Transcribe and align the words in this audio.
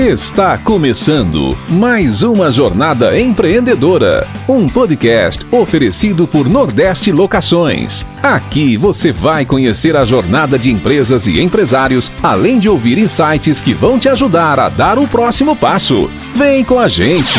Está 0.00 0.56
começando 0.56 1.54
mais 1.68 2.22
uma 2.22 2.50
jornada 2.50 3.20
empreendedora, 3.20 4.26
um 4.48 4.66
podcast 4.66 5.44
oferecido 5.54 6.26
por 6.26 6.48
Nordeste 6.48 7.12
Locações. 7.12 8.06
Aqui 8.22 8.78
você 8.78 9.12
vai 9.12 9.44
conhecer 9.44 9.94
a 9.94 10.06
jornada 10.06 10.58
de 10.58 10.70
empresas 10.70 11.26
e 11.26 11.38
empresários, 11.38 12.10
além 12.22 12.58
de 12.58 12.66
ouvir 12.66 12.96
insights 12.96 13.60
que 13.60 13.74
vão 13.74 13.98
te 13.98 14.08
ajudar 14.08 14.58
a 14.58 14.70
dar 14.70 14.98
o 14.98 15.06
próximo 15.06 15.54
passo. 15.54 16.10
Vem 16.34 16.64
com 16.64 16.78
a 16.78 16.88
gente. 16.88 17.34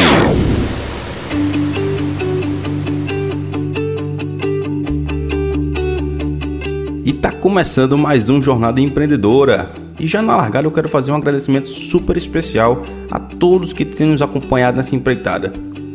E 7.04 7.12
tá 7.12 7.32
começando 7.32 7.98
mais 7.98 8.30
um 8.30 8.40
Jornada 8.40 8.80
Empreendedora. 8.80 9.81
E 10.02 10.08
já 10.08 10.20
na 10.20 10.36
largada 10.36 10.66
eu 10.66 10.72
quero 10.72 10.90
fazer 10.90 11.12
um 11.12 11.16
agradecimento 11.16 11.70
super 11.70 12.18
especial 12.18 12.84
a 13.12 13.20
todos 13.20 13.72
que 13.72 13.86
têm 13.86 14.08
nos 14.08 14.20
acompanhado 14.20 14.76
nessa 14.76 14.96
empreitada, 14.96 15.54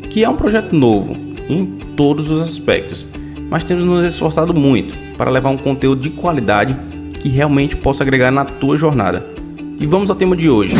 que 0.08 0.22
é 0.22 0.28
um 0.28 0.36
projeto 0.36 0.76
novo 0.76 1.16
em 1.48 1.66
todos 1.96 2.30
os 2.30 2.40
aspectos, 2.40 3.08
mas 3.50 3.64
temos 3.64 3.82
nos 3.82 4.04
esforçado 4.04 4.54
muito 4.54 4.94
para 5.16 5.28
levar 5.28 5.50
um 5.50 5.56
conteúdo 5.56 6.00
de 6.00 6.10
qualidade 6.10 6.76
que 7.20 7.28
realmente 7.28 7.74
possa 7.74 8.04
agregar 8.04 8.30
na 8.30 8.44
tua 8.44 8.76
jornada. 8.76 9.26
E 9.80 9.84
vamos 9.86 10.08
ao 10.08 10.14
tema 10.14 10.36
de 10.36 10.48
hoje. 10.48 10.76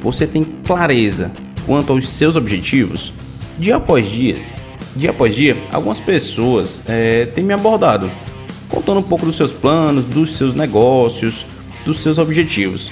Você 0.00 0.28
tem 0.28 0.46
clareza 0.64 1.32
quanto 1.66 1.92
aos 1.92 2.08
seus 2.08 2.36
objetivos? 2.36 3.12
Dia 3.58 3.76
após 3.76 4.08
dia, 4.08 4.36
dia 4.94 5.10
após 5.10 5.34
dia, 5.34 5.56
algumas 5.72 5.98
pessoas 5.98 6.80
é, 6.86 7.26
têm 7.26 7.42
me 7.42 7.52
abordado, 7.52 8.08
contando 8.72 8.98
um 8.98 9.02
pouco 9.02 9.26
dos 9.26 9.36
seus 9.36 9.52
planos, 9.52 10.04
dos 10.04 10.36
seus 10.36 10.54
negócios, 10.54 11.44
dos 11.84 12.00
seus 12.00 12.18
objetivos. 12.18 12.90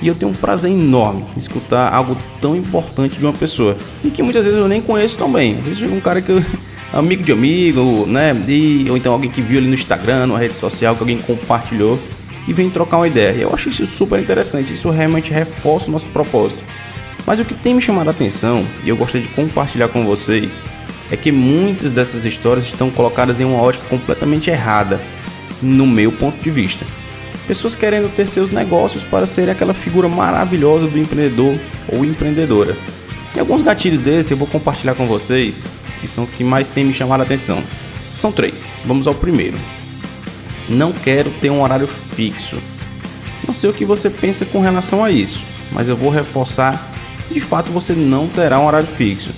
E 0.00 0.08
eu 0.08 0.14
tenho 0.14 0.30
um 0.30 0.34
prazer 0.34 0.70
enorme 0.70 1.24
em 1.34 1.38
escutar 1.38 1.92
algo 1.92 2.16
tão 2.40 2.54
importante 2.54 3.18
de 3.18 3.24
uma 3.24 3.32
pessoa 3.32 3.76
e 4.04 4.10
que 4.10 4.22
muitas 4.22 4.44
vezes 4.44 4.58
eu 4.58 4.68
nem 4.68 4.80
conheço 4.80 5.18
tão 5.18 5.30
bem. 5.32 5.58
Às 5.58 5.64
vezes 5.64 5.80
chega 5.80 5.92
um 5.92 6.00
cara 6.00 6.20
que 6.20 6.30
eu, 6.30 6.44
amigo 6.92 7.22
de 7.22 7.32
amigo, 7.32 8.06
né? 8.06 8.34
E, 8.46 8.86
ou 8.88 8.96
então 8.96 9.12
alguém 9.12 9.30
que 9.30 9.40
viu 9.40 9.58
ali 9.58 9.66
no 9.66 9.74
Instagram, 9.74 10.26
numa 10.26 10.38
rede 10.38 10.56
social, 10.56 10.94
que 10.94 11.00
alguém 11.00 11.18
compartilhou 11.18 11.98
e 12.46 12.52
vem 12.52 12.70
trocar 12.70 12.98
uma 12.98 13.08
ideia. 13.08 13.42
Eu 13.42 13.50
acho 13.52 13.68
isso 13.68 13.84
super 13.86 14.20
interessante, 14.20 14.72
isso 14.72 14.88
realmente 14.90 15.32
reforça 15.32 15.88
o 15.88 15.92
nosso 15.92 16.08
propósito. 16.08 16.62
Mas 17.26 17.40
o 17.40 17.44
que 17.44 17.54
tem 17.54 17.74
me 17.74 17.82
chamado 17.82 18.08
a 18.08 18.10
atenção 18.10 18.64
e 18.84 18.88
eu 18.88 18.96
gostaria 18.96 19.26
de 19.26 19.32
compartilhar 19.34 19.88
com 19.88 20.04
vocês 20.04 20.62
é 21.10 21.16
que 21.16 21.32
muitas 21.32 21.92
dessas 21.92 22.24
histórias 22.24 22.64
estão 22.64 22.90
colocadas 22.90 23.40
em 23.40 23.44
uma 23.44 23.60
ótica 23.60 23.84
completamente 23.88 24.50
errada, 24.50 25.00
no 25.62 25.86
meu 25.86 26.12
ponto 26.12 26.38
de 26.40 26.50
vista. 26.50 26.84
Pessoas 27.46 27.76
querendo 27.76 28.12
ter 28.12 28.26
seus 28.26 28.50
negócios 28.50 29.04
para 29.04 29.26
ser 29.26 29.48
aquela 29.48 29.72
figura 29.72 30.08
maravilhosa 30.08 30.86
do 30.86 30.98
empreendedor 30.98 31.54
ou 31.88 32.04
empreendedora. 32.04 32.76
E 33.34 33.38
alguns 33.38 33.62
gatilhos 33.62 34.00
desses 34.00 34.30
eu 34.30 34.36
vou 34.36 34.48
compartilhar 34.48 34.94
com 34.94 35.06
vocês, 35.06 35.66
que 36.00 36.08
são 36.08 36.24
os 36.24 36.32
que 36.32 36.42
mais 36.42 36.68
têm 36.68 36.84
me 36.84 36.92
chamado 36.92 37.20
a 37.20 37.24
atenção. 37.24 37.62
São 38.12 38.32
três. 38.32 38.72
Vamos 38.84 39.06
ao 39.06 39.14
primeiro. 39.14 39.56
Não 40.68 40.92
quero 40.92 41.30
ter 41.40 41.50
um 41.50 41.62
horário 41.62 41.86
fixo. 41.86 42.58
Não 43.46 43.54
sei 43.54 43.70
o 43.70 43.74
que 43.74 43.84
você 43.84 44.10
pensa 44.10 44.44
com 44.44 44.60
relação 44.60 45.04
a 45.04 45.10
isso, 45.10 45.40
mas 45.70 45.88
eu 45.88 45.96
vou 45.96 46.10
reforçar. 46.10 46.92
De 47.30 47.40
fato, 47.40 47.70
você 47.70 47.92
não 47.92 48.26
terá 48.26 48.58
um 48.58 48.66
horário 48.66 48.88
fixo 48.88 49.30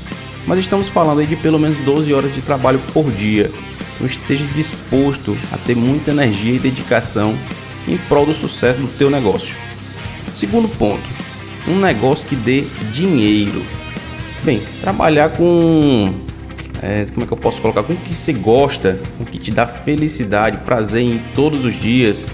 mas 0.48 0.61
estamos 0.61 0.89
falando 0.89 1.20
aí 1.20 1.27
de 1.27 1.36
pelo 1.36 1.58
menos 1.58 1.78
12 1.80 2.12
horas 2.14 2.34
de 2.34 2.41
trabalho 2.41 2.80
por 2.94 3.11
dia. 3.11 3.50
Então 3.99 4.07
esteja 4.07 4.45
disposto 4.55 5.37
a 5.53 5.59
ter 5.59 5.77
muita 5.77 6.13
energia 6.13 6.55
e 6.55 6.59
dedicação 6.59 7.35
em 7.87 7.97
prol 7.97 8.25
do 8.25 8.33
sucesso 8.33 8.79
do 8.79 8.87
teu 8.87 9.11
negócio. 9.11 9.57
Segundo 10.31 10.69
ponto, 10.69 11.03
um 11.67 11.81
negócio 11.81 12.29
que 12.29 12.37
dê 12.37 12.63
dinheiro. 12.92 13.63
Bem, 14.45 14.63
trabalhar 14.81 15.31
com 15.31 16.14
é, 16.81 17.07
como 17.13 17.25
é 17.25 17.27
que 17.27 17.33
eu 17.33 17.37
posso 17.37 17.61
colocar? 17.61 17.83
Com 17.83 17.95
o 17.95 17.97
que 17.97 18.14
você 18.14 18.33
gosta, 18.33 19.01
com 19.17 19.25
o 19.25 19.27
que 19.27 19.39
te 19.39 19.51
dá 19.51 19.67
felicidade, 19.67 20.58
prazer 20.58 21.03
em 21.03 21.19
todos 21.35 21.64
os 21.64 21.75
dias, 21.75 22.29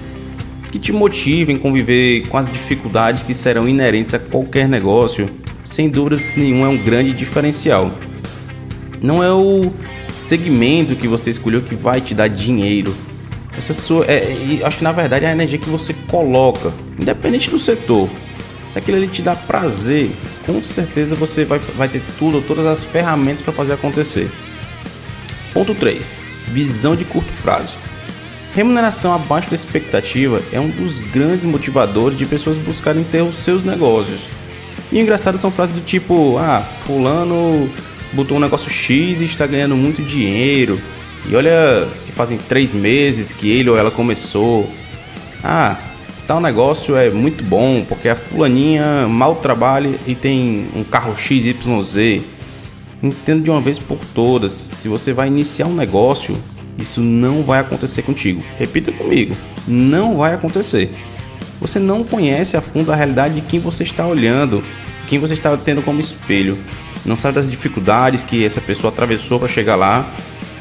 que 0.71 0.79
te 0.79 0.93
motive 0.93 1.53
em 1.53 1.59
conviver 1.59 2.29
com 2.29 2.37
as 2.37 2.51
dificuldades 2.51 3.23
que 3.23 3.33
serão 3.33 3.67
inerentes 3.67 4.13
a 4.13 4.19
qualquer 4.19 4.69
negócio 4.69 5.31
sem 5.65 5.89
dúvidas 5.89 6.37
nenhuma 6.37 6.67
é 6.67 6.69
um 6.69 6.77
grande 6.77 7.15
diferencial. 7.15 7.91
Não 9.05 9.23
é 9.23 9.31
o 9.31 9.71
segmento 10.17 10.97
que 10.97 11.07
você 11.07 11.29
escolheu 11.29 11.61
que 11.61 11.75
vai 11.75 12.01
te 12.01 12.15
dar 12.15 12.27
dinheiro. 12.27 12.97
Essa 13.55 13.75
sua, 13.75 14.07
é, 14.07 14.63
acho 14.65 14.79
que 14.79 14.83
na 14.83 14.93
verdade 14.93 15.27
é 15.27 15.29
a 15.29 15.33
energia 15.33 15.59
que 15.59 15.69
você 15.69 15.93
coloca, 16.09 16.73
independente 16.99 17.51
do 17.51 17.59
setor. 17.59 18.09
Se 18.73 18.79
aquilo 18.79 18.97
ali 18.97 19.07
te 19.07 19.21
dá 19.21 19.37
prazer, 19.37 20.11
com 20.47 20.65
certeza 20.65 21.15
você 21.15 21.45
vai, 21.45 21.59
vai 21.59 21.87
ter 21.87 22.01
tudo, 22.19 22.41
todas 22.41 22.65
as 22.65 22.83
ferramentas 22.83 23.43
para 23.43 23.53
fazer 23.53 23.75
acontecer. 23.75 24.31
Ponto 25.53 25.75
3. 25.75 26.19
Visão 26.49 26.97
de 26.97 27.05
curto 27.05 27.31
prazo. 27.43 27.77
Remuneração 28.55 29.13
abaixo 29.13 29.51
da 29.51 29.55
expectativa 29.55 30.41
é 30.51 30.59
um 30.59 30.71
dos 30.71 30.99
grandes 30.99 31.45
motivadores 31.45 32.17
de 32.17 32.25
pessoas 32.25 32.57
buscarem 32.57 33.05
ter 33.05 33.21
os 33.21 33.35
seus 33.35 33.65
negócios 33.65 34.31
e 34.95 35.01
engraçado 35.01 35.37
são 35.37 35.51
frases 35.51 35.75
do 35.75 35.83
tipo: 35.83 36.39
ah, 36.39 36.63
Fulano 36.87 37.69
botou 38.15 38.37
um 38.37 38.41
negócio 38.41 38.71
X 38.71 39.21
e 39.21 39.25
está 39.25 39.47
ganhando 39.47 39.77
muito 39.77 40.03
dinheiro. 40.03 40.81
E 41.29 41.35
olha 41.35 41.89
que 42.05 42.13
fazem 42.13 42.39
três 42.39 42.75
meses 42.75 43.33
que 43.33 43.51
ele 43.51 43.71
ou 43.71 43.77
ela 43.77 43.91
começou. 43.91 44.69
Ah, 45.43 45.77
tal 46.27 46.41
negócio 46.41 46.97
é 46.97 47.11
muito 47.11 47.43
bom 47.43 47.85
porque 47.89 48.09
a 48.09 48.17
fulaninha 48.17 49.07
mal 49.09 49.37
trabalha 49.37 49.91
e 50.07 50.15
tem 50.15 50.69
um 50.75 50.85
carro 50.85 51.17
XYZ. 51.17 52.23
Entendo 53.03 53.43
de 53.43 53.51
uma 53.51 53.61
vez 53.61 53.79
por 53.79 53.99
todas, 54.15 54.53
se 54.53 54.89
você 54.89 55.13
vai 55.13 55.29
iniciar 55.29 55.67
um 55.67 55.75
negócio, 55.75 56.39
isso 56.79 57.01
não 57.01 57.43
vai 57.43 57.61
acontecer 57.61 58.03
contigo. 58.03 58.43
Repita 58.59 58.93
comigo, 58.93 59.37
não 59.67 60.17
vai 60.17 60.35
acontecer. 60.35 60.91
Você 61.61 61.79
não 61.79 62.05
conhece 62.05 62.57
a 62.57 62.63
fundo 62.63 62.93
a 62.93 62.97
realidade 62.97 63.35
de 63.35 63.41
quem 63.43 63.61
você 63.61 63.83
está 63.83 64.07
olhando, 64.07 64.63
quem 65.07 65.19
você 65.19 65.35
está 65.35 65.57
tendo 65.57 65.83
como 65.83 66.01
espelho. 66.01 66.57
Não 67.05 67.17
sabe 67.17 67.35
das 67.37 67.51
dificuldades 67.51 68.23
que 68.23 68.45
essa 68.45 68.61
pessoa 68.61 68.93
atravessou 68.93 69.39
para 69.39 69.49
chegar 69.49 69.77
lá. 69.77 70.15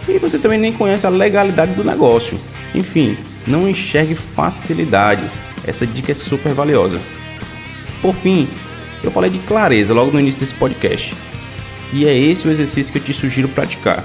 E 0.08 0.20
você 0.20 0.38
também 0.38 0.60
nem 0.60 0.74
conhece 0.74 1.06
a 1.06 1.10
legalidade 1.10 1.74
do 1.74 1.84
negócio. 1.84 2.40
Enfim, 2.76 3.18
não 3.48 3.70
enxergue 3.70 4.16
facilidade. 4.16 5.24
Essa 5.66 5.88
dica 5.88 6.12
é 6.12 6.16
super 6.16 6.54
valiosa. 6.54 7.00
Por 8.02 8.14
fim, 8.14 8.48
eu 9.04 9.12
falei 9.12 9.30
de 9.30 9.40
clareza 9.40 9.94
logo 9.94 10.12
no 10.12 10.20
início 10.20 10.40
desse 10.40 10.56
podcast. 10.56 11.16
E 11.94 12.06
é 12.08 12.18
esse 12.18 12.48
o 12.48 12.52
exercício 12.52 12.92
que 12.92 13.00
eu 13.00 13.04
te 13.04 13.14
sugiro 13.14 13.48
praticar. 13.48 14.04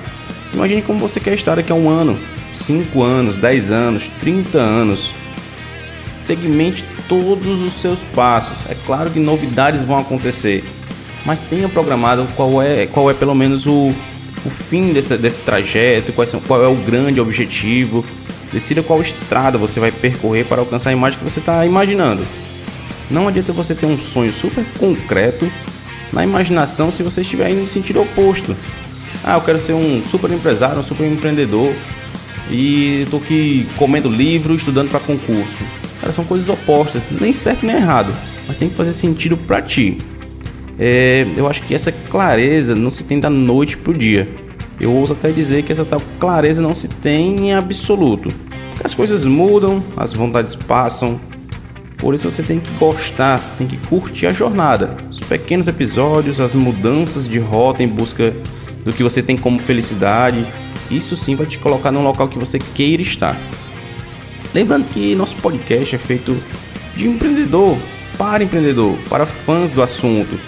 Imagine 0.53 0.83
como 0.83 0.99
você 0.99 1.19
quer 1.19 1.35
estar 1.35 1.57
daqui 1.57 1.73
a 1.73 1.75
um 1.75 1.89
ano, 1.89 2.17
5 2.53 3.03
anos, 3.03 3.35
10 3.35 3.71
anos, 3.73 4.09
30 4.21 4.59
anos 4.59 5.13
segmente 6.09 6.85
todos 7.09 7.61
os 7.61 7.75
seus 7.75 8.05
passos. 8.05 8.71
É 8.71 8.77
claro 8.87 9.11
que 9.11 9.19
novidades 9.19 9.83
vão 9.83 9.99
acontecer, 9.99 10.65
mas 11.29 11.41
tenha 11.41 11.69
programado 11.69 12.27
qual 12.35 12.63
é, 12.63 12.87
qual 12.87 13.11
é 13.11 13.13
pelo 13.13 13.35
menos 13.35 13.67
o, 13.67 13.93
o 14.47 14.49
fim 14.49 14.95
desse, 14.95 15.15
desse 15.19 15.43
trajeto, 15.43 16.11
qual, 16.11 16.27
são, 16.27 16.41
qual 16.41 16.65
é 16.65 16.67
o 16.67 16.75
grande 16.75 17.21
objetivo. 17.21 18.03
Decida 18.51 18.83
qual 18.83 19.03
estrada 19.03 19.59
você 19.59 19.79
vai 19.79 19.93
percorrer 19.93 20.47
para 20.47 20.63
alcançar 20.63 20.89
a 20.89 20.95
imagem 20.95 21.19
que 21.19 21.25
você 21.25 21.39
está 21.39 21.67
imaginando. 21.67 22.27
Não 23.11 23.29
adianta 23.29 23.53
você 23.53 23.75
ter 23.75 23.85
um 23.85 23.99
sonho 23.99 24.33
super 24.33 24.65
concreto 24.79 25.53
na 26.15 26.25
imaginação 26.25 26.91
se 26.91 27.03
você 27.03 27.21
estiver 27.21 27.51
indo 27.51 27.61
no 27.61 27.67
sentido 27.67 28.01
oposto. 28.01 28.57
Ah, 29.23 29.35
eu 29.35 29.43
quero 29.43 29.59
ser 29.59 29.75
um 29.75 30.03
super 30.03 30.31
empresário, 30.31 30.79
um 30.79 30.83
super 30.83 31.07
empreendedor 31.07 31.71
e 32.51 33.03
estou 33.03 33.21
aqui 33.21 33.67
comendo 33.77 34.09
livro, 34.09 34.55
estudando 34.55 34.89
para 34.89 35.01
concurso. 35.01 35.63
Cara, 36.01 36.11
são 36.11 36.25
coisas 36.25 36.49
opostas, 36.49 37.07
nem 37.11 37.35
certo 37.35 37.67
nem 37.67 37.77
errado, 37.77 38.17
mas 38.47 38.57
tem 38.57 38.71
que 38.71 38.75
fazer 38.75 38.95
sentido 38.95 39.37
para 39.37 39.61
ti. 39.61 39.99
É, 40.79 41.27
eu 41.37 41.49
acho 41.49 41.63
que 41.63 41.75
essa 41.75 41.91
clareza 41.91 42.75
não 42.75 42.91
se 42.91 43.03
tem 43.05 43.19
da 43.19 43.29
noite 43.29 43.77
pro 43.77 43.93
dia. 43.93 44.29
Eu 44.81 44.93
ouso 44.93 45.13
até 45.13 45.33
dizer 45.33 45.65
que 45.65 45.73
essa 45.73 45.85
tal 45.85 46.01
clareza 46.21 46.63
não 46.63 46.73
se 46.73 46.87
tem 46.87 47.49
em 47.49 47.55
absoluto. 47.55 48.29
Porque 48.71 48.87
as 48.87 48.95
coisas 48.95 49.25
mudam, 49.25 49.83
as 49.97 50.13
vontades 50.13 50.55
passam. 50.55 51.21
Por 51.97 52.15
isso 52.15 52.31
você 52.31 52.45
tem 52.45 52.61
que 52.61 52.71
gostar, 52.75 53.41
tem 53.59 53.67
que 53.67 53.77
curtir 53.77 54.27
a 54.27 54.33
jornada, 54.33 54.97
os 55.11 55.19
pequenos 55.19 55.67
episódios, 55.67 56.41
as 56.41 56.55
mudanças 56.55 57.27
de 57.27 57.41
rota 57.41 57.83
em 57.83 57.89
busca 57.89 58.33
do 58.85 58.93
que 58.93 59.03
você 59.03 59.21
tem 59.21 59.37
como 59.37 59.59
felicidade. 59.59 60.47
Isso 60.89 61.17
sim 61.17 61.35
vai 61.35 61.45
te 61.45 61.59
colocar 61.59 61.91
num 61.91 62.05
local 62.05 62.29
que 62.29 62.39
você 62.39 62.61
queira 62.61 63.03
estar. 63.03 63.37
Lembrando 64.55 64.89
que 64.89 65.17
nosso 65.17 65.35
podcast 65.37 65.97
é 65.97 65.99
feito 65.99 66.41
de 66.95 67.09
empreendedor 67.09 67.77
para 68.17 68.45
empreendedor, 68.45 68.97
para 69.09 69.27
fãs 69.27 69.73
do 69.73 69.83
assunto. 69.83 70.39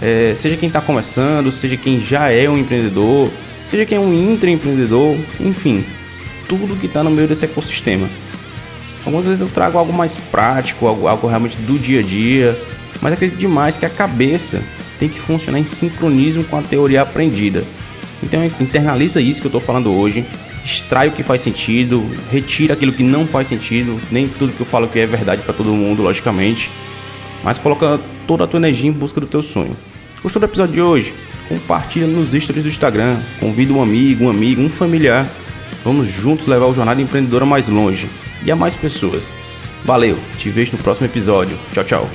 É, 0.00 0.32
seja 0.34 0.56
quem 0.56 0.68
está 0.68 0.80
começando, 0.80 1.52
seja 1.52 1.76
quem 1.76 2.00
já 2.00 2.30
é 2.30 2.48
um 2.48 2.56
empreendedor, 2.56 3.30
seja 3.66 3.84
quem 3.84 3.98
é 3.98 4.00
um 4.00 4.12
intraempreendedor, 4.12 5.14
enfim, 5.38 5.84
tudo 6.48 6.76
que 6.76 6.86
está 6.86 7.02
no 7.02 7.10
meio 7.10 7.28
desse 7.28 7.44
ecossistema. 7.44 8.08
Algumas 9.04 9.26
vezes 9.26 9.42
eu 9.42 9.48
trago 9.48 9.78
algo 9.78 9.92
mais 9.92 10.16
prático, 10.16 10.86
algo, 10.86 11.06
algo 11.06 11.26
realmente 11.26 11.56
do 11.58 11.78
dia 11.78 12.00
a 12.00 12.02
dia, 12.02 12.58
mas 13.00 13.12
acredito 13.12 13.38
demais 13.38 13.76
que 13.76 13.86
a 13.86 13.90
cabeça 13.90 14.62
tem 14.98 15.08
que 15.08 15.18
funcionar 15.18 15.58
em 15.58 15.64
sincronismo 15.64 16.44
com 16.44 16.56
a 16.56 16.62
teoria 16.62 17.02
aprendida. 17.02 17.64
Então 18.22 18.44
internaliza 18.60 19.20
isso 19.20 19.40
que 19.40 19.46
eu 19.46 19.50
estou 19.50 19.60
falando 19.60 19.90
hoje, 19.92 20.24
extrai 20.64 21.08
o 21.08 21.12
que 21.12 21.22
faz 21.22 21.40
sentido, 21.40 22.04
retira 22.30 22.74
aquilo 22.74 22.92
que 22.92 23.02
não 23.02 23.26
faz 23.26 23.48
sentido, 23.48 23.98
nem 24.10 24.28
tudo 24.28 24.52
que 24.52 24.60
eu 24.60 24.66
falo 24.66 24.88
que 24.88 24.98
é 24.98 25.06
verdade 25.06 25.42
para 25.42 25.54
todo 25.54 25.70
mundo, 25.70 26.02
logicamente, 26.02 26.70
mas 27.42 27.56
coloca 27.56 27.98
toda 28.26 28.44
a 28.44 28.46
tua 28.46 28.58
energia 28.58 28.88
em 28.88 28.92
busca 28.92 29.20
do 29.20 29.26
teu 29.26 29.40
sonho. 29.40 29.74
Gostou 30.22 30.38
do 30.40 30.46
episódio 30.46 30.74
de 30.74 30.82
hoje? 30.82 31.14
Compartilha 31.48 32.06
nos 32.06 32.32
stories 32.32 32.62
do 32.62 32.68
Instagram, 32.68 33.18
convida 33.40 33.72
um 33.72 33.82
amigo, 33.82 34.24
um 34.24 34.30
amigo, 34.30 34.60
um 34.60 34.68
familiar. 34.68 35.26
Vamos 35.82 36.08
juntos 36.08 36.46
levar 36.46 36.66
o 36.66 36.74
Jornada 36.74 37.00
Empreendedora 37.00 37.46
mais 37.46 37.68
longe 37.68 38.06
e 38.44 38.50
a 38.50 38.56
mais 38.56 38.76
pessoas. 38.76 39.32
Valeu, 39.84 40.18
te 40.36 40.50
vejo 40.50 40.72
no 40.72 40.78
próximo 40.78 41.06
episódio. 41.06 41.58
Tchau, 41.72 41.84
tchau. 41.84 42.10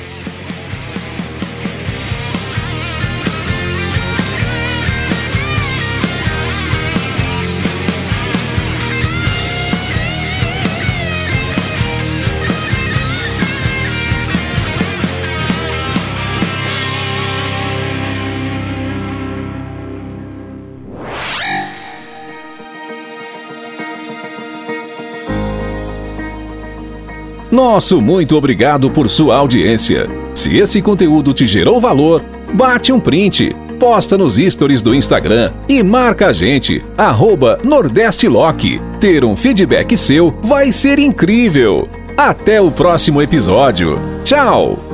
Nosso 27.56 28.02
muito 28.02 28.36
obrigado 28.36 28.90
por 28.92 29.10
sua 29.10 29.38
audiência. 29.38 30.10
Se 30.36 30.58
esse 30.58 30.82
conteúdo 30.82 31.34
te 31.34 31.48
gerou 31.48 31.80
valor, 31.80 32.22
bate 32.52 32.92
um 32.92 33.00
print, 33.00 33.56
posta 33.80 34.18
nos 34.18 34.36
stories 34.36 34.82
do 34.82 34.94
Instagram 34.94 35.54
e 35.66 35.82
marca 35.82 36.28
a 36.28 36.34
gente, 36.34 36.84
arroba 36.98 37.58
Nordeste 37.64 38.28
Lock. 38.28 38.82
Ter 39.00 39.24
um 39.24 39.38
feedback 39.38 39.96
seu 39.96 40.38
vai 40.44 40.70
ser 40.70 41.00
incrível. 41.00 41.88
Até 42.18 42.60
o 42.60 42.70
próximo 42.70 43.22
episódio. 43.22 44.02
Tchau! 44.26 44.85